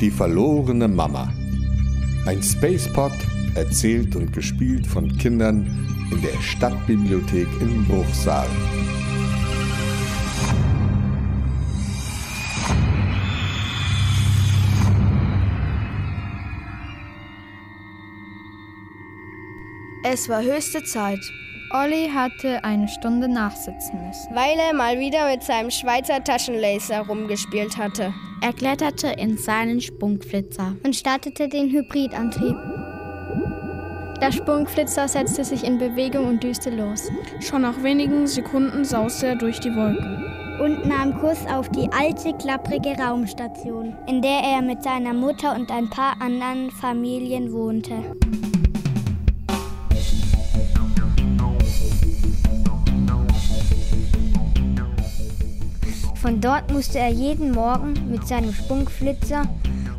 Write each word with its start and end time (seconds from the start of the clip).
Die 0.00 0.10
verlorene 0.10 0.88
Mama. 0.88 1.32
Ein 2.26 2.42
Spacepod, 2.42 3.12
erzählt 3.54 4.16
und 4.16 4.32
gespielt 4.32 4.86
von 4.86 5.16
Kindern 5.18 5.66
in 6.10 6.20
der 6.20 6.40
Stadtbibliothek 6.40 7.46
in 7.60 7.84
Bruchsal. 7.86 8.48
Es 20.02 20.28
war 20.28 20.42
höchste 20.42 20.82
Zeit. 20.82 21.20
Olli 21.70 22.10
hatte 22.12 22.62
eine 22.62 22.88
Stunde 22.88 23.28
nachsitzen 23.28 24.06
müssen. 24.06 24.34
Weil 24.34 24.58
er 24.58 24.74
mal 24.74 24.98
wieder 24.98 25.30
mit 25.30 25.42
seinem 25.42 25.70
Schweizer 25.70 26.22
Taschenlaser 26.22 27.00
rumgespielt 27.00 27.76
hatte. 27.76 28.12
Er 28.44 28.52
kletterte 28.52 29.06
in 29.06 29.38
seinen 29.38 29.80
Sprungflitzer 29.80 30.76
und 30.84 30.94
startete 30.94 31.48
den 31.48 31.70
Hybridantrieb. 31.70 32.54
Der 34.20 34.32
Sprungflitzer 34.32 35.08
setzte 35.08 35.44
sich 35.44 35.64
in 35.64 35.78
Bewegung 35.78 36.28
und 36.28 36.42
düste 36.44 36.68
los. 36.68 37.08
Schon 37.40 37.62
nach 37.62 37.82
wenigen 37.82 38.26
Sekunden 38.26 38.84
sauste 38.84 39.28
er 39.28 39.36
durch 39.36 39.60
die 39.60 39.74
Wolken 39.74 40.22
und 40.60 40.84
nahm 40.84 41.18
Kurs 41.20 41.46
auf 41.46 41.70
die 41.70 41.88
alte, 41.90 42.34
klapprige 42.36 42.90
Raumstation, 42.90 43.96
in 44.06 44.20
der 44.20 44.40
er 44.40 44.60
mit 44.60 44.82
seiner 44.82 45.14
Mutter 45.14 45.56
und 45.56 45.70
ein 45.70 45.88
paar 45.88 46.20
anderen 46.20 46.70
Familien 46.70 47.50
wohnte. 47.50 47.94
Von 56.24 56.40
dort 56.40 56.72
musste 56.72 56.98
er 56.98 57.10
jeden 57.10 57.52
Morgen 57.52 57.92
mit 58.10 58.26
seinem 58.26 58.54
Sprungflitzer 58.54 59.42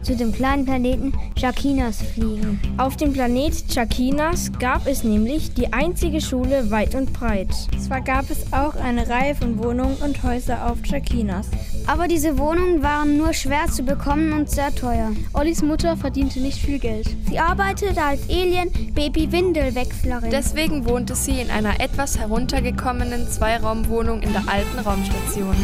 zu 0.02 0.16
dem 0.16 0.34
kleinen 0.34 0.66
Planeten 0.66 1.14
Chakinas 1.40 2.02
fliegen. 2.02 2.60
Auf 2.78 2.98
dem 2.98 3.14
Planet 3.14 3.54
Chakinas 3.72 4.52
gab 4.60 4.88
es 4.88 5.04
nämlich 5.04 5.54
die 5.54 5.72
einzige 5.72 6.22
Schule 6.22 6.72
weit 6.72 6.96
und 6.96 7.14
breit. 7.14 7.50
Zwar 7.80 8.02
gab 8.02 8.32
es 8.32 8.52
auch 8.52 8.76
eine 8.76 9.08
Reihe 9.08 9.36
von 9.36 9.64
Wohnungen 9.64 9.98
und 9.98 10.24
Häusern 10.24 10.62
auf 10.62 10.82
Chakinas. 10.82 11.48
Aber 11.86 12.08
diese 12.08 12.40
Wohnungen 12.40 12.82
waren 12.82 13.18
nur 13.18 13.34
schwer 13.34 13.68
zu 13.68 13.84
bekommen 13.84 14.34
und 14.34 14.50
sehr 14.50 14.74
teuer. 14.74 15.12
Ollis 15.34 15.62
Mutter 15.62 15.96
verdiente 15.96 16.40
nicht 16.40 16.58
viel 16.58 16.80
Geld. 16.80 17.16
Sie 17.30 17.38
arbeitete 17.38 18.02
als 18.02 18.28
Alien-Baby-Windelwechslerin. 18.30 20.32
Deswegen 20.32 20.86
wohnte 20.86 21.14
sie 21.14 21.40
in 21.40 21.52
einer 21.52 21.80
etwas 21.80 22.18
heruntergekommenen 22.18 23.30
Zweiraumwohnung 23.30 24.24
in 24.24 24.34
der 24.34 24.50
alten 24.50 24.80
Raumstation. 24.80 25.56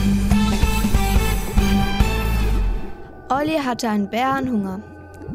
Olli 3.32 3.56
hatte 3.56 3.88
einen 3.88 4.10
Bärenhunger. 4.10 4.82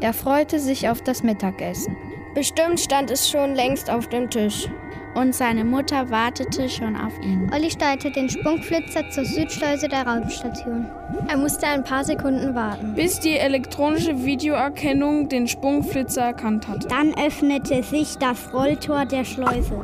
Er 0.01 0.13
freute 0.13 0.59
sich 0.59 0.87
auf 0.87 1.01
das 1.01 1.23
Mittagessen. 1.23 1.97
Bestimmt 2.35 2.79
stand 2.79 3.09
es 3.09 3.27
schon 3.27 3.55
längst 3.55 3.89
auf 3.89 4.07
dem 4.07 4.29
Tisch. 4.29 4.67
Und 5.15 5.33
seine 5.33 5.65
Mutter 5.65 6.11
wartete 6.11 6.69
schon 6.69 6.95
auf 6.95 7.17
ihn. 7.23 7.49
Olli 7.51 7.71
steuerte 7.71 8.11
den 8.11 8.29
Sprungflitzer 8.29 9.09
zur 9.09 9.25
Südschleuse 9.25 9.87
der 9.87 10.05
Raumstation. 10.05 10.85
Er 11.27 11.37
musste 11.37 11.65
ein 11.65 11.83
paar 11.83 12.03
Sekunden 12.03 12.53
warten, 12.53 12.93
bis 12.93 13.19
die 13.19 13.35
elektronische 13.35 14.23
Videoerkennung 14.23 15.27
den 15.27 15.47
Sprungflitzer 15.47 16.21
erkannt 16.21 16.67
hatte. 16.67 16.87
Dann 16.87 17.15
öffnete 17.17 17.81
sich 17.81 18.15
das 18.19 18.53
Rolltor 18.53 19.05
der 19.05 19.25
Schleuse. 19.25 19.81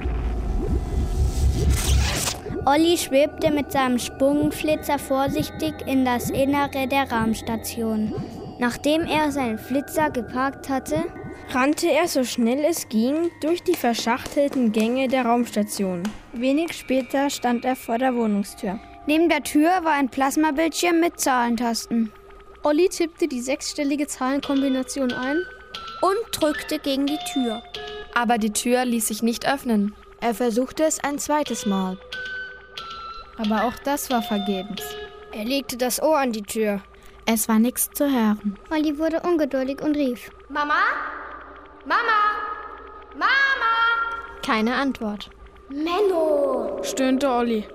Olli 2.66 2.98
schwebte 2.98 3.52
mit 3.52 3.74
seinem 3.74 4.00
Sprungflitzer 4.00 4.98
vorsichtig 4.98 5.74
in 5.86 6.06
das 6.06 6.30
Innere 6.30 6.88
der 6.88 7.12
Raumstation. 7.12 8.14
Nachdem 8.58 9.02
er 9.02 9.34
seinen 9.34 9.58
Flitzer 9.58 10.10
geparkt 10.10 10.70
hatte, 10.70 11.04
rannte 11.50 11.92
er 11.92 12.08
so 12.08 12.24
schnell 12.24 12.64
es 12.64 12.88
ging 12.88 13.32
durch 13.42 13.64
die 13.64 13.76
verschachtelten 13.76 14.72
Gänge 14.72 15.10
der 15.10 15.26
Raumstation. 15.26 16.04
Wenig 16.32 16.72
später 16.72 17.30
stand 17.30 17.66
er 17.66 17.76
vor 17.76 17.98
der 17.98 18.16
Wohnungstür. 18.16 18.80
Neben 19.08 19.28
der 19.28 19.44
Tür 19.44 19.84
war 19.84 19.94
ein 19.94 20.08
Plasmabildschirm 20.08 21.02
mit 21.02 21.20
Zahlentasten. 21.20 22.14
Olli 22.64 22.88
tippte 22.88 23.28
die 23.28 23.42
sechsstellige 23.42 24.08
Zahlenkombination 24.08 25.12
ein 25.12 25.42
und 26.02 26.18
drückte 26.32 26.80
gegen 26.80 27.08
die 27.08 27.20
Tür. 27.34 27.62
Aber 28.16 28.38
die 28.38 28.54
Tür 28.54 28.86
ließ 28.86 29.10
sich 29.10 29.22
nicht 29.22 29.46
öffnen. 29.52 29.94
Er 30.22 30.34
versuchte 30.34 30.84
es 30.84 31.04
ein 31.04 31.20
zweites 31.20 31.66
Mal. 31.66 31.98
Aber 33.38 33.66
auch 33.66 33.74
das 33.84 34.10
war 34.10 34.22
vergebens. 34.22 34.82
Er 35.32 35.46
legte 35.46 35.78
das 35.78 36.02
Ohr 36.02 36.18
an 36.18 36.32
die 36.32 36.44
Tür. 36.44 36.82
Es 37.26 37.48
war 37.48 37.60
nichts 37.60 37.90
zu 37.92 38.06
hören. 38.06 38.58
Olli 38.70 38.98
wurde 38.98 39.22
ungeduldig 39.22 39.82
und 39.82 39.96
rief: 39.96 40.30
Mama? 40.50 40.82
Mama? 41.86 42.22
Mama? 43.14 43.74
Keine 44.46 44.76
Antwort. 44.76 45.30
Menno! 45.70 46.82
stöhnte 46.84 47.30
Olli. 47.30 47.66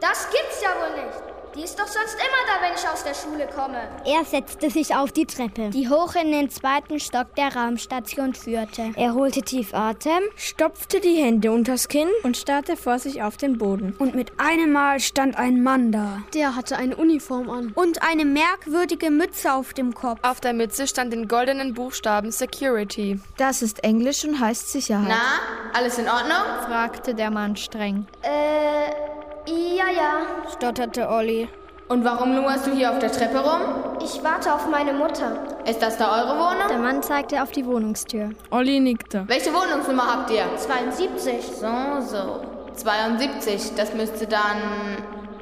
Das 0.00 0.28
gibt's 0.30 0.62
ja 0.62 0.68
wohl 0.68 1.04
nicht. 1.04 1.27
Die 1.58 1.64
ist 1.64 1.76
doch 1.76 1.88
sonst 1.88 2.14
immer 2.14 2.46
da, 2.46 2.64
wenn 2.64 2.74
ich 2.74 2.88
aus 2.88 3.02
der 3.02 3.14
Schule 3.14 3.48
komme. 3.52 3.88
Er 4.04 4.24
setzte 4.24 4.70
sich 4.70 4.94
auf 4.94 5.10
die 5.10 5.26
Treppe, 5.26 5.70
die 5.70 5.88
hoch 5.88 6.14
in 6.14 6.30
den 6.30 6.50
zweiten 6.50 7.00
Stock 7.00 7.34
der 7.34 7.52
Raumstation 7.56 8.32
führte. 8.32 8.92
Er 8.94 9.14
holte 9.14 9.42
tief 9.42 9.74
Atem, 9.74 10.22
stopfte 10.36 11.00
die 11.00 11.16
Hände 11.16 11.50
unters 11.50 11.88
Kinn 11.88 12.06
und 12.22 12.36
starrte 12.36 12.76
vor 12.76 13.00
sich 13.00 13.24
auf 13.24 13.38
den 13.38 13.58
Boden. 13.58 13.96
Und 13.98 14.14
mit 14.14 14.38
einem 14.38 14.70
Mal 14.70 15.00
stand 15.00 15.36
ein 15.36 15.60
Mann 15.60 15.90
da. 15.90 16.22
Der 16.32 16.54
hatte 16.54 16.76
eine 16.76 16.94
Uniform 16.94 17.50
an. 17.50 17.72
Und 17.74 18.04
eine 18.04 18.24
merkwürdige 18.24 19.10
Mütze 19.10 19.52
auf 19.52 19.74
dem 19.74 19.94
Kopf. 19.96 20.20
Auf 20.22 20.40
der 20.40 20.52
Mütze 20.52 20.86
stand 20.86 21.12
in 21.12 21.26
goldenen 21.26 21.74
Buchstaben 21.74 22.30
Security. 22.30 23.20
Das 23.36 23.62
ist 23.62 23.82
Englisch 23.82 24.24
und 24.24 24.38
heißt 24.38 24.70
Sicherheit. 24.70 25.08
Na, 25.08 25.76
alles 25.76 25.98
in 25.98 26.08
Ordnung? 26.08 26.38
fragte 26.68 27.16
der 27.16 27.32
Mann 27.32 27.56
streng. 27.56 28.06
Äh. 28.22 29.17
Ja, 29.48 29.90
ja, 29.90 30.26
stotterte 30.54 31.08
Olli. 31.08 31.48
Und 31.88 32.04
warum 32.04 32.34
lungerst 32.34 32.66
du 32.66 32.72
hier 32.72 32.90
auf 32.90 32.98
der 32.98 33.10
Treppe 33.10 33.38
rum? 33.38 33.62
Ich 34.04 34.22
warte 34.22 34.52
auf 34.52 34.68
meine 34.68 34.92
Mutter. 34.92 35.42
Ist 35.66 35.80
das 35.80 35.96
da 35.96 36.12
eure 36.20 36.38
Wohnung? 36.38 36.68
Der 36.68 36.78
Mann 36.78 37.02
zeigte 37.02 37.42
auf 37.42 37.50
die 37.50 37.64
Wohnungstür. 37.64 38.30
Olli 38.50 38.78
nickte. 38.78 39.24
Welche 39.26 39.54
Wohnungsnummer 39.54 40.06
habt 40.06 40.30
ihr? 40.30 40.44
72. 40.56 41.42
So, 41.46 42.00
so. 42.00 42.42
72, 42.74 43.74
das 43.74 43.94
müsste 43.94 44.26
dann. 44.26 44.58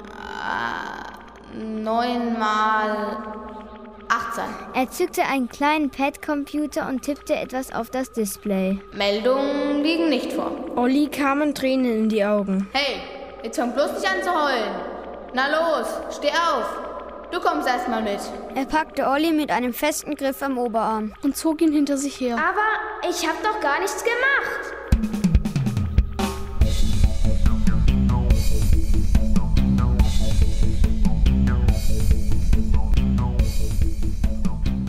Äh, 0.07 1.07
9 1.57 2.39
mal 2.39 3.17
8 4.09 4.35
sein. 4.35 4.45
Er 4.75 4.91
zückte 4.91 5.23
einen 5.25 5.49
kleinen 5.49 5.91
Pad-Computer 5.91 6.89
und 6.89 7.03
tippte 7.03 7.35
etwas 7.35 7.75
auf 7.75 7.91
das 7.91 8.13
Display. 8.13 8.79
Meldungen 8.93 9.83
liegen 9.83 10.09
nicht 10.09 10.33
vor. 10.33 10.53
Olli 10.77 11.09
kamen 11.09 11.55
Tränen 11.55 11.91
in 12.05 12.09
die 12.09 12.25
Augen. 12.25 12.69
Hey, 12.73 13.01
Jetzt 13.47 13.59
fang 13.59 13.73
bloß 13.73 13.93
nicht 13.93 14.05
an 14.05 14.21
zu 14.25 14.29
heulen. 14.29 14.75
Na 15.33 15.47
los, 15.47 15.87
steh 16.17 16.31
auf. 16.31 16.67
Du 17.31 17.39
kommst 17.39 17.69
erstmal 17.69 18.03
mit. 18.03 18.19
Er 18.57 18.65
packte 18.65 19.07
Olli 19.07 19.31
mit 19.31 19.53
einem 19.53 19.73
festen 19.73 20.17
Griff 20.17 20.43
am 20.43 20.59
Oberarm 20.59 21.15
und 21.23 21.37
zog 21.37 21.63
ihn 21.63 21.73
hinter 21.73 21.97
sich 21.97 22.19
her. 22.19 22.37
Aber 22.37 23.09
ich 23.09 23.25
hab 23.25 23.41
doch 23.45 23.61
gar 23.61 23.79
nichts 23.79 24.03
gemacht. 24.03 24.75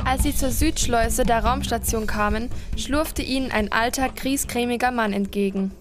Als 0.04 0.24
sie 0.24 0.36
zur 0.36 0.50
Südschleuse 0.50 1.26
der 1.26 1.46
Raumstation 1.46 2.08
kamen, 2.08 2.50
schlurfte 2.76 3.22
ihnen 3.22 3.52
ein 3.52 3.72
alter, 3.72 4.10
griesgrämiger 4.10 4.90
Mann 4.90 5.14
entgegen. 5.14 5.76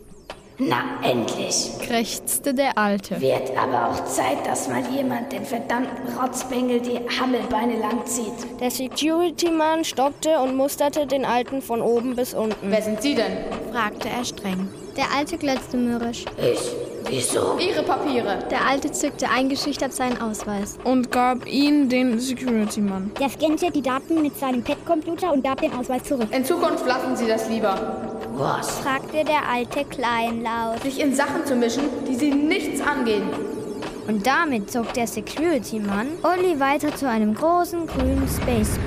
Na, 0.59 0.83
endlich, 1.03 1.71
krächzte 1.83 2.55
der 2.55 2.79
Alte. 2.79 3.21
Wird 3.21 3.51
aber 3.59 3.91
auch 3.91 4.05
Zeit, 4.07 4.47
dass 4.47 4.69
mal 4.69 4.83
jemand 4.91 5.31
den 5.31 5.45
verdammten 5.45 6.17
Rotzbengel 6.19 6.81
die 6.81 6.99
Hammelbeine 7.21 7.79
langzieht. 7.79 8.33
Der 8.59 8.71
Security-Mann 8.71 9.85
stoppte 9.85 10.39
und 10.41 10.57
musterte 10.57 11.07
den 11.07 11.27
Alten 11.27 11.61
von 11.61 11.83
oben 11.83 12.17
bis 12.17 12.33
unten. 12.33 12.71
Wer 12.71 12.81
sind 12.81 13.03
Sie 13.03 13.15
denn? 13.15 13.37
fragte 13.71 14.09
er 14.09 14.25
streng. 14.25 14.69
Der 14.97 15.05
Alte 15.15 15.37
glotzte 15.37 15.77
mürrisch. 15.77 16.25
Ich? 16.39 16.86
Wieso? 17.09 17.57
Ihre 17.59 17.83
Papiere. 17.83 18.39
Der 18.51 18.67
Alte 18.67 18.91
zückte 18.91 19.29
eingeschüchtert 19.29 19.93
seinen 19.93 20.21
Ausweis. 20.21 20.79
Und 20.85 21.11
gab 21.13 21.47
ihn 21.47 21.89
den 21.89 22.19
Security-Mann. 22.19 23.13
Der 23.21 23.29
scannte 23.29 23.71
die 23.71 23.83
Daten 23.83 24.23
mit 24.23 24.39
seinem 24.39 24.63
Pad-Computer 24.63 25.33
und 25.33 25.45
gab 25.45 25.61
den 25.61 25.73
Ausweis 25.73 26.03
zurück. 26.05 26.29
In 26.31 26.45
Zukunft 26.45 26.87
lassen 26.87 27.17
Sie 27.17 27.27
das 27.27 27.49
lieber. 27.49 28.11
Was? 28.35 28.81
fragte 28.81 29.25
der 29.25 29.49
Alte 29.49 29.85
kleinlaut. 29.85 30.83
Sich 30.83 31.01
in 31.01 31.15
Sachen 31.15 31.47
zu 31.47 31.55
mischen, 31.55 31.85
die 32.09 32.15
Sie 32.15 32.31
nichts 32.31 32.81
angehen. 32.81 33.29
Und 34.09 34.27
damit 34.27 34.71
zog 34.71 34.93
der 34.95 35.07
Security-Mann 35.07 36.09
Olli 36.23 36.61
weiter 36.61 36.95
zu 36.95 37.09
einem 37.09 37.35
großen 37.35 37.87
grünen 37.87 38.29
Space 38.29 38.79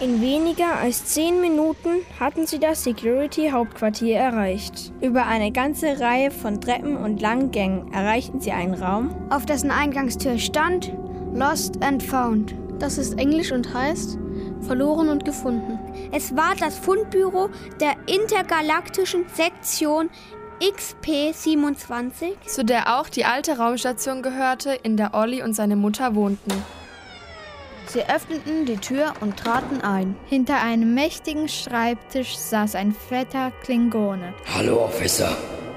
In 0.00 0.20
weniger 0.20 0.74
als 0.80 1.04
zehn 1.04 1.40
Minuten 1.40 2.04
hatten 2.18 2.46
sie 2.46 2.58
das 2.58 2.82
Security-Hauptquartier 2.82 4.16
erreicht. 4.16 4.92
Über 5.00 5.26
eine 5.26 5.52
ganze 5.52 6.00
Reihe 6.00 6.32
von 6.32 6.60
Treppen 6.60 6.96
und 6.96 7.20
langen 7.22 7.52
Gängen 7.52 7.92
erreichten 7.92 8.40
sie 8.40 8.50
einen 8.50 8.74
Raum, 8.74 9.14
auf 9.30 9.46
dessen 9.46 9.70
Eingangstür 9.70 10.38
stand 10.38 10.92
Lost 11.32 11.80
and 11.80 12.02
Found. 12.02 12.56
Das 12.80 12.98
ist 12.98 13.18
Englisch 13.20 13.52
und 13.52 13.72
heißt 13.72 14.18
verloren 14.62 15.10
und 15.10 15.24
gefunden. 15.24 15.78
Es 16.10 16.34
war 16.34 16.54
das 16.58 16.76
Fundbüro 16.76 17.50
der 17.80 17.94
intergalaktischen 18.06 19.26
Sektion 19.32 20.10
XP27, 20.60 22.46
zu 22.46 22.64
der 22.64 22.98
auch 22.98 23.08
die 23.08 23.24
alte 23.24 23.58
Raumstation 23.58 24.22
gehörte, 24.22 24.70
in 24.82 24.96
der 24.96 25.14
Olli 25.14 25.42
und 25.42 25.54
seine 25.54 25.76
Mutter 25.76 26.14
wohnten. 26.16 26.52
Sie 27.86 28.02
öffneten 28.02 28.66
die 28.66 28.76
Tür 28.76 29.12
und 29.20 29.36
traten 29.36 29.80
ein. 29.80 30.16
Hinter 30.26 30.60
einem 30.60 30.94
mächtigen 30.94 31.48
Schreibtisch 31.48 32.36
saß 32.36 32.74
ein 32.74 32.92
fetter 32.92 33.52
Klingone. 33.62 34.34
Hallo, 34.54 34.84
Officer, 34.84 35.36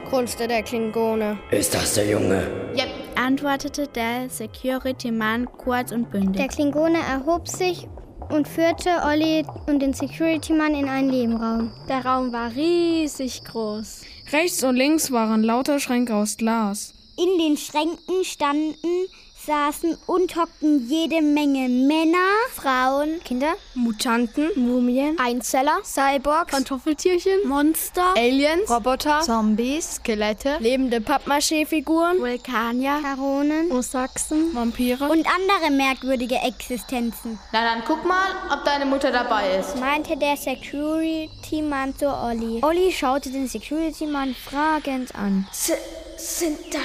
grunzte 0.09 0.47
der 0.47 0.63
Klingone. 0.63 1.37
Ist 1.51 1.73
das 1.73 1.95
der 1.95 2.07
Junge? 2.07 2.47
Yep, 2.75 2.89
antwortete 3.15 3.87
der 3.87 4.29
Security-Mann 4.29 5.47
kurz 5.57 5.91
und 5.91 6.09
bündig. 6.09 6.37
Der 6.37 6.47
Klingone 6.47 6.99
erhob 6.99 7.47
sich 7.47 7.87
und 8.29 8.47
führte 8.47 8.89
Olli 9.05 9.45
und 9.67 9.79
den 9.81 9.93
Security-Mann 9.93 10.75
in 10.75 10.89
einen 10.89 11.09
Nebenraum. 11.09 11.71
Der 11.87 12.05
Raum 12.05 12.31
war 12.31 12.51
riesig 12.55 13.43
groß. 13.43 14.01
Rechts 14.31 14.63
und 14.63 14.75
links 14.75 15.11
waren 15.11 15.43
lauter 15.43 15.79
Schränke 15.79 16.15
aus 16.15 16.37
Glas. 16.37 16.93
In 17.17 17.39
den 17.39 17.57
Schränken 17.57 18.23
standen 18.23 19.07
saßen 19.47 19.97
und 20.07 20.35
hockten 20.35 20.89
jede 20.89 21.21
Menge 21.21 21.69
Männer, 21.69 22.17
Frauen, 22.53 23.21
Kinder, 23.23 23.53
Mutanten, 23.75 24.49
Mumien, 24.55 25.17
Einzeller, 25.17 25.79
Cyborgs, 25.83 26.51
Kartoffeltierchen, 26.51 27.47
Monster, 27.47 28.13
Aliens, 28.17 28.69
Roboter, 28.69 29.21
Zombies, 29.21 29.95
Skelette, 29.95 30.57
lebende 30.59 30.99
Pappmaché-Figuren, 30.99 32.19
Vulkanier, 32.19 32.99
Charonen, 33.01 33.71
Osachsen, 33.71 34.53
Vampire 34.53 35.05
und 35.05 35.25
andere 35.25 35.71
merkwürdige 35.71 36.35
Existenzen. 36.35 37.39
Na 37.53 37.63
dann 37.63 37.83
guck 37.87 38.05
mal, 38.05 38.35
ob 38.51 38.65
deine 38.65 38.85
Mutter 38.85 39.11
dabei 39.11 39.59
ist, 39.59 39.79
meinte 39.79 40.17
der 40.17 40.35
Security-Mann 40.35 41.97
zu 41.97 42.07
Olli. 42.07 42.59
Olli 42.63 42.91
schaute 42.91 43.31
den 43.31 43.47
Security-Mann 43.47 44.35
fragend 44.35 45.15
an. 45.15 45.47
S 45.51 45.71
sind 46.17 46.57
da, 46.73 46.79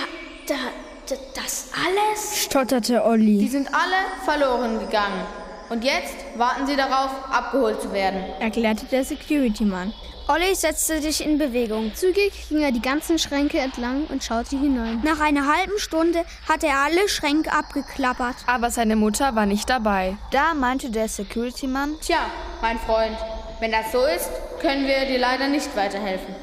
da, 0.46 0.91
das 1.34 1.70
alles? 1.74 2.44
stotterte 2.44 3.04
Olli. 3.04 3.38
Die 3.38 3.48
sind 3.48 3.68
alle 3.68 3.96
verloren 4.24 4.78
gegangen. 4.78 5.24
Und 5.70 5.84
jetzt 5.84 6.14
warten 6.36 6.66
sie 6.66 6.76
darauf, 6.76 7.10
abgeholt 7.30 7.80
zu 7.80 7.92
werden, 7.92 8.22
erklärte 8.40 8.84
der 8.86 9.04
Security-Mann. 9.04 9.94
Olli 10.28 10.54
setzte 10.54 11.00
sich 11.00 11.24
in 11.24 11.38
Bewegung. 11.38 11.94
Zügig 11.94 12.48
ging 12.48 12.62
er 12.62 12.72
die 12.72 12.80
ganzen 12.80 13.18
Schränke 13.18 13.58
entlang 13.58 14.04
und 14.06 14.22
schaute 14.22 14.56
hinein. 14.56 15.00
Nach 15.02 15.18
einer 15.18 15.46
halben 15.46 15.78
Stunde 15.78 16.24
hatte 16.48 16.66
er 16.68 16.78
alle 16.84 17.08
Schränke 17.08 17.52
abgeklappert. 17.52 18.36
Aber 18.46 18.70
seine 18.70 18.96
Mutter 18.96 19.34
war 19.34 19.46
nicht 19.46 19.68
dabei. 19.68 20.16
Da 20.30 20.54
meinte 20.54 20.90
der 20.90 21.08
Security-Mann: 21.08 21.96
Tja, 22.00 22.18
mein 22.60 22.78
Freund, 22.78 23.16
wenn 23.60 23.72
das 23.72 23.90
so 23.92 24.04
ist, 24.04 24.30
können 24.60 24.86
wir 24.86 25.06
dir 25.06 25.18
leider 25.18 25.48
nicht 25.48 25.74
weiterhelfen. 25.76 26.34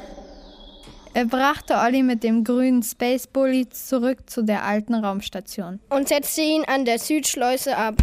Er 1.12 1.24
brachte 1.24 1.74
Olli 1.74 2.04
mit 2.04 2.22
dem 2.22 2.44
grünen 2.44 2.84
Space 2.84 3.26
Bully 3.26 3.68
zurück 3.68 4.30
zu 4.30 4.42
der 4.42 4.64
alten 4.64 4.94
Raumstation 4.94 5.80
und 5.90 6.06
setzte 6.06 6.40
ihn 6.40 6.62
an 6.68 6.84
der 6.84 7.00
Südschleuse 7.00 7.76
ab. 7.76 7.96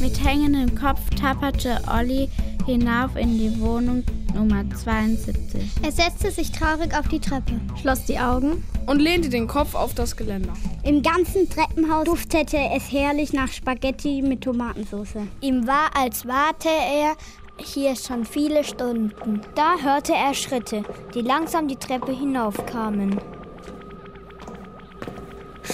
Mit 0.00 0.24
hängendem 0.24 0.74
Kopf 0.74 1.08
tapperte 1.10 1.80
Olli 1.86 2.28
hinauf 2.68 3.16
in 3.16 3.38
die 3.38 3.58
Wohnung 3.60 4.04
Nummer 4.34 4.62
72. 4.68 5.62
Er 5.82 5.90
setzte 5.90 6.30
sich 6.30 6.52
traurig 6.52 6.94
auf 6.94 7.08
die 7.08 7.18
Treppe, 7.18 7.58
schloss 7.80 8.04
die 8.04 8.18
Augen 8.18 8.62
und 8.84 9.00
lehnte 9.00 9.30
den 9.30 9.46
Kopf 9.46 9.74
auf 9.74 9.94
das 9.94 10.16
Geländer. 10.16 10.52
Im 10.84 11.02
ganzen 11.02 11.48
Treppenhaus 11.48 12.04
duftete 12.04 12.58
es 12.76 12.92
herrlich 12.92 13.32
nach 13.32 13.48
Spaghetti 13.48 14.20
mit 14.20 14.42
Tomatensauce. 14.42 15.16
Ihm 15.40 15.66
war, 15.66 15.96
als 15.96 16.26
warte 16.26 16.68
er 16.68 17.16
hier 17.56 17.96
schon 17.96 18.26
viele 18.26 18.62
Stunden. 18.62 19.40
Da 19.54 19.76
hörte 19.82 20.12
er 20.12 20.34
Schritte, 20.34 20.82
die 21.14 21.22
langsam 21.22 21.68
die 21.68 21.76
Treppe 21.76 22.12
hinaufkamen. 22.12 23.18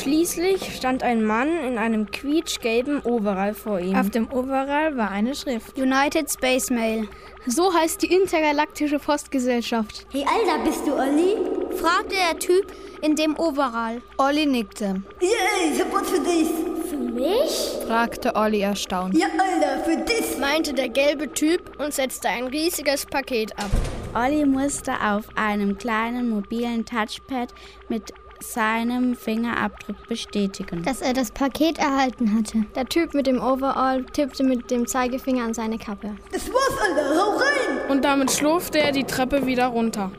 Schließlich 0.04 0.76
stand 0.76 1.02
ein 1.02 1.24
Mann 1.24 1.48
in 1.66 1.78
einem 1.78 2.10
quietschgelben 2.10 3.00
Overall 3.06 3.54
vor 3.54 3.80
ihm. 3.80 3.96
Auf 3.96 4.10
dem 4.10 4.30
Overall 4.30 4.98
war 4.98 5.10
eine 5.10 5.34
Schrift. 5.34 5.78
United 5.78 6.30
Space 6.30 6.68
Mail. 6.68 7.08
So 7.46 7.72
heißt 7.72 8.02
die 8.02 8.12
intergalaktische 8.12 8.98
Postgesellschaft. 8.98 10.06
Hey 10.12 10.26
Alter, 10.30 10.62
bist 10.62 10.86
du 10.86 10.92
Olli? 10.92 11.36
fragte 11.74 12.16
der 12.16 12.38
Typ 12.38 12.70
in 13.00 13.16
dem 13.16 13.34
Overall. 13.38 14.02
Olli 14.18 14.44
nickte. 14.44 15.02
Yeah, 15.22 15.74
sofort 15.74 16.04
für 16.04 16.20
dich. 16.20 16.48
Für 16.90 16.98
mich? 16.98 17.70
fragte 17.86 18.36
Olli 18.36 18.60
erstaunt. 18.60 19.16
Ja, 19.16 19.28
Alter, 19.28 19.84
für 19.84 19.96
dich. 19.96 20.36
meinte 20.38 20.74
der 20.74 20.90
gelbe 20.90 21.32
Typ 21.32 21.80
und 21.80 21.94
setzte 21.94 22.28
ein 22.28 22.48
riesiges 22.48 23.06
Paket 23.06 23.58
ab. 23.58 23.70
Olli 24.14 24.44
musste 24.44 24.92
auf 25.02 25.24
einem 25.34 25.78
kleinen 25.78 26.28
mobilen 26.28 26.84
Touchpad 26.84 27.54
mit 27.88 28.12
seinem 28.40 29.14
Fingerabdruck 29.14 30.08
bestätigen, 30.08 30.82
dass 30.82 31.00
er 31.00 31.12
das 31.12 31.31
Paket 31.31 31.78
erhalten 31.78 32.36
hatte. 32.36 32.64
Der 32.75 32.86
Typ 32.86 33.14
mit 33.14 33.26
dem 33.26 33.40
Overall 33.40 34.04
tippte 34.04 34.44
mit 34.44 34.70
dem 34.70 34.86
Zeigefinger 34.86 35.44
an 35.44 35.54
seine 35.54 35.78
Kappe. 35.78 36.14
Das 36.32 36.48
war's, 36.48 36.78
Alter, 36.82 37.20
hau 37.20 37.36
rein! 37.36 37.90
Und 37.90 38.04
damit 38.04 38.31
schlurfte 38.31 38.78
er 38.78 38.92
die 38.92 39.04
Treppe 39.04 39.46
wieder 39.46 39.66
runter. 39.66 40.10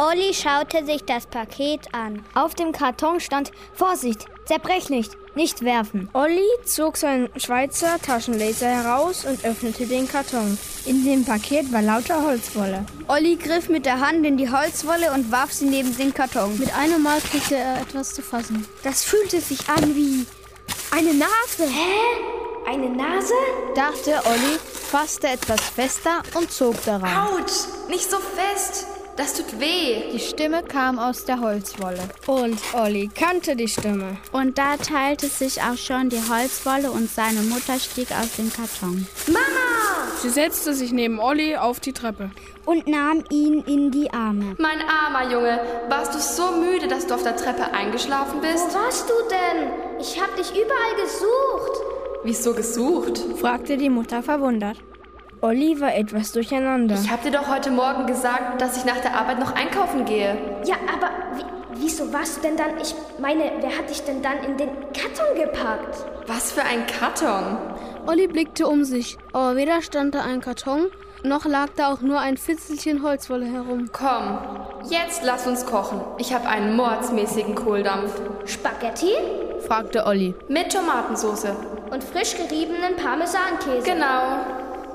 Olli 0.00 0.32
schaute 0.32 0.86
sich 0.86 1.04
das 1.04 1.26
Paket 1.26 1.92
an. 1.92 2.24
Auf 2.32 2.54
dem 2.54 2.72
Karton 2.72 3.20
stand 3.20 3.52
Vorsicht, 3.74 4.24
zerbrech 4.46 4.88
nicht, 4.88 5.14
nicht 5.36 5.60
werfen. 5.60 6.08
Olli 6.14 6.48
zog 6.64 6.96
seinen 6.96 7.28
Schweizer 7.38 7.98
Taschenlaser 8.00 8.68
heraus 8.68 9.26
und 9.26 9.44
öffnete 9.44 9.84
den 9.86 10.08
Karton. 10.08 10.56
In 10.86 11.04
dem 11.04 11.26
Paket 11.26 11.70
war 11.70 11.82
lauter 11.82 12.24
Holzwolle. 12.24 12.86
Olli 13.08 13.36
griff 13.36 13.68
mit 13.68 13.84
der 13.84 14.00
Hand 14.00 14.24
in 14.24 14.38
die 14.38 14.50
Holzwolle 14.50 15.12
und 15.12 15.30
warf 15.30 15.52
sie 15.52 15.66
neben 15.66 15.94
den 15.94 16.14
Karton. 16.14 16.58
Mit 16.58 16.74
einem 16.74 17.02
Mal 17.02 17.20
kriegte 17.20 17.56
er 17.56 17.82
etwas 17.82 18.14
zu 18.14 18.22
fassen. 18.22 18.66
Das 18.82 19.04
fühlte 19.04 19.42
sich 19.42 19.68
an 19.68 19.94
wie 19.94 20.24
eine 20.96 21.12
Nase. 21.12 21.64
Hä? 21.68 22.66
Eine 22.66 22.88
Nase? 22.88 23.34
dachte 23.74 24.12
Olli, 24.24 24.58
fasste 24.90 25.28
etwas 25.28 25.60
fester 25.60 26.22
und 26.32 26.50
zog 26.50 26.82
daran. 26.86 27.34
Autsch, 27.34 27.66
nicht 27.90 28.10
so 28.10 28.16
fest. 28.16 28.86
Das 29.20 29.34
tut 29.34 29.60
weh. 29.60 30.10
Die 30.14 30.18
Stimme 30.18 30.62
kam 30.62 30.98
aus 30.98 31.26
der 31.26 31.42
Holzwolle. 31.42 32.00
Und 32.26 32.58
Olli 32.72 33.10
kannte 33.14 33.54
die 33.54 33.68
Stimme. 33.68 34.16
Und 34.32 34.56
da 34.56 34.78
teilte 34.78 35.26
sich 35.26 35.60
auch 35.60 35.76
schon 35.76 36.08
die 36.08 36.22
Holzwolle 36.30 36.90
und 36.90 37.10
seine 37.10 37.42
Mutter 37.42 37.78
stieg 37.78 38.08
aus 38.12 38.36
dem 38.36 38.50
Karton. 38.50 39.06
Mama! 39.26 40.08
Sie 40.22 40.30
setzte 40.30 40.72
sich 40.72 40.92
neben 40.92 41.18
Olli 41.18 41.54
auf 41.54 41.80
die 41.80 41.92
Treppe. 41.92 42.30
Und 42.64 42.86
nahm 42.86 43.22
ihn 43.28 43.62
in 43.66 43.90
die 43.90 44.10
Arme. 44.10 44.56
Mein 44.58 44.80
armer 44.88 45.30
Junge, 45.30 45.60
warst 45.90 46.14
du 46.14 46.18
so 46.18 46.52
müde, 46.52 46.88
dass 46.88 47.06
du 47.06 47.14
auf 47.14 47.22
der 47.22 47.36
Treppe 47.36 47.74
eingeschlafen 47.74 48.40
bist? 48.40 48.70
Wo 48.70 48.78
warst 48.78 49.06
du 49.06 49.14
denn? 49.28 49.68
Ich 50.00 50.18
hab 50.18 50.34
dich 50.36 50.50
überall 50.50 50.96
gesucht. 50.96 51.82
Wieso 52.24 52.54
gesucht? 52.54 53.22
fragte 53.38 53.76
die 53.76 53.90
Mutter 53.90 54.22
verwundert. 54.22 54.78
Olli 55.42 55.80
war 55.80 55.94
etwas 55.94 56.32
durcheinander. 56.32 56.96
Ich 57.02 57.10
hab 57.10 57.22
dir 57.22 57.30
doch 57.30 57.48
heute 57.48 57.70
Morgen 57.70 58.06
gesagt, 58.06 58.60
dass 58.60 58.76
ich 58.76 58.84
nach 58.84 58.98
der 59.00 59.14
Arbeit 59.16 59.38
noch 59.38 59.54
einkaufen 59.54 60.04
gehe. 60.04 60.36
Ja, 60.64 60.76
aber 60.92 61.10
wie, 61.36 61.82
wieso 61.82 62.12
warst 62.12 62.38
du 62.38 62.40
denn 62.42 62.56
dann? 62.58 62.78
Ich 62.80 62.94
meine, 63.18 63.44
wer 63.60 63.70
hat 63.78 63.88
dich 63.88 64.02
denn 64.02 64.20
dann 64.22 64.44
in 64.44 64.58
den 64.58 64.68
Karton 64.92 65.34
gepackt? 65.34 66.04
Was 66.26 66.52
für 66.52 66.62
ein 66.62 66.86
Karton? 66.86 67.56
Olli 68.06 68.26
blickte 68.26 68.66
um 68.66 68.84
sich, 68.84 69.16
aber 69.32 69.56
weder 69.56 69.80
stand 69.80 70.14
da 70.14 70.22
ein 70.22 70.40
Karton, 70.42 70.90
noch 71.22 71.46
lag 71.46 71.68
da 71.76 71.92
auch 71.92 72.02
nur 72.02 72.18
ein 72.18 72.36
Fitzelchen 72.36 73.02
Holzwolle 73.02 73.46
herum. 73.46 73.88
Komm, 73.92 74.38
jetzt 74.90 75.22
lass 75.24 75.46
uns 75.46 75.64
kochen. 75.64 76.00
Ich 76.18 76.34
habe 76.34 76.48
einen 76.48 76.76
mordsmäßigen 76.76 77.54
Kohldampf. 77.54 78.12
Spaghetti? 78.44 79.12
fragte 79.66 80.04
Olli. 80.06 80.34
Mit 80.48 80.72
Tomatensauce. 80.72 81.46
Und 81.90 82.04
frisch 82.04 82.36
geriebenen 82.36 82.96
Parmesankäse. 82.96 83.82
Genau. 83.84 84.38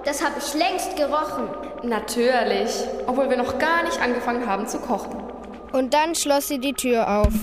Das 0.05 0.23
habe 0.23 0.35
ich 0.37 0.53
längst 0.53 0.95
gerochen. 0.95 1.49
Natürlich, 1.81 2.69
obwohl 3.07 3.27
wir 3.27 3.37
noch 3.37 3.57
gar 3.57 3.83
nicht 3.83 3.99
angefangen 3.99 4.45
haben 4.45 4.67
zu 4.67 4.77
kochen. 4.77 5.15
Und 5.73 5.95
dann 5.95 6.13
schloss 6.13 6.47
sie 6.47 6.59
die 6.59 6.73
Tür 6.73 7.21
auf. 7.21 7.33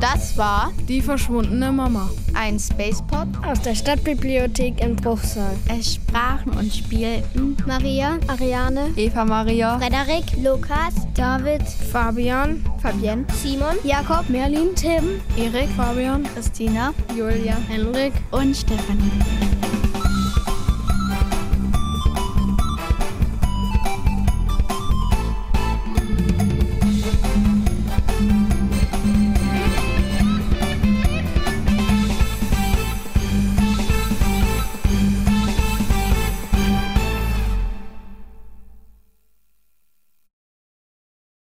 Das 0.00 0.36
war 0.38 0.72
Die 0.88 1.02
verschwundene 1.02 1.70
Mama. 1.70 2.08
ein 2.34 2.58
Spacepod. 2.58 3.28
Aus 3.46 3.60
der 3.60 3.74
Stadtbibliothek 3.74 4.80
in 4.80 4.96
Bruchsal. 4.96 5.54
Es 5.68 5.94
sprachen 5.94 6.52
und 6.52 6.72
spielten 6.74 7.56
Maria, 7.66 8.18
Ariane, 8.28 8.90
Eva 8.96 9.24
Maria, 9.24 9.78
Frederik, 9.78 10.24
Lukas, 10.42 10.94
David, 11.14 11.62
Fabian, 11.92 12.64
Fabienne, 12.80 13.26
Simon, 13.42 13.76
Jakob, 13.84 14.28
Merlin, 14.30 14.74
Tim, 14.74 15.20
Erik, 15.36 15.68
Fabian, 15.76 16.22
Christina, 16.34 16.94
Julia, 17.16 17.56
Henrik 17.68 18.12
und 18.30 18.56
Stefanie. 18.56 19.69